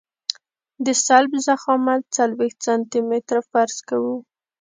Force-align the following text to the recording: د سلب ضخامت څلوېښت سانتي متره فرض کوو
د 0.85 0.87
سلب 1.05 1.31
ضخامت 1.47 2.01
څلوېښت 2.15 2.59
سانتي 2.65 2.99
متره 3.09 3.41
فرض 3.49 3.77
کوو 3.89 4.15